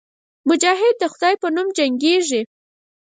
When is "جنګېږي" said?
1.77-2.41